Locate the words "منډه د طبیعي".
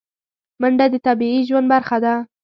0.61-1.41